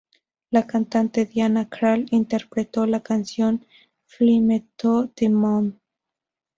La 0.49 0.65
cantante 0.65 1.25
Diana 1.27 1.69
Krall 1.69 2.07
interpretó 2.09 2.87
la 2.87 3.01
canción 3.01 3.63
"Fly 4.07 4.41
Me 4.41 4.61
to 4.75 5.09
the 5.13 5.29
Moon". 5.29 5.79